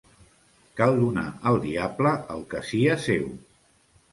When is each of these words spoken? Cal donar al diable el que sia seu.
Cal 0.79 0.95
donar 1.01 1.25
al 1.51 1.61
diable 1.67 2.15
el 2.37 2.43
que 2.55 2.65
sia 2.71 2.99
seu. 3.07 3.29